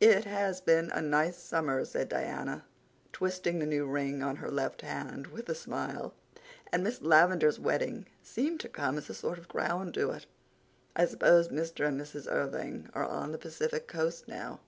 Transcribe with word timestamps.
"It 0.00 0.24
has 0.24 0.62
been 0.62 0.90
a 0.92 1.02
nice 1.02 1.36
summer," 1.36 1.84
said 1.84 2.08
Diana, 2.08 2.64
twisting 3.12 3.58
the 3.58 3.66
new 3.66 3.84
ring 3.86 4.22
on 4.22 4.36
her 4.36 4.50
left 4.50 4.80
hand 4.80 5.26
with 5.26 5.46
a 5.50 5.54
smile. 5.54 6.14
"And 6.72 6.82
Miss 6.82 7.02
Lavendar's 7.02 7.60
wedding 7.60 8.06
seemed 8.22 8.60
to 8.60 8.70
come 8.70 8.96
as 8.96 9.10
a 9.10 9.14
sort 9.14 9.36
of 9.36 9.48
crown 9.48 9.92
to 9.92 10.08
it. 10.12 10.24
I 10.96 11.04
suppose 11.04 11.48
Mr. 11.50 11.86
and 11.86 12.00
Mrs. 12.00 12.28
Irving 12.32 12.88
are 12.94 13.04
on 13.04 13.32
the 13.32 13.36
Pacific 13.36 13.86
coast 13.88 14.26
now." 14.26 14.60